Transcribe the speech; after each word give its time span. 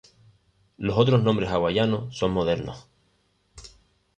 Los 0.79 0.97
otros 0.97 1.21
nombres 1.21 1.49
hawaianos 1.51 2.17
son 2.17 2.31
modernos. 2.31 2.87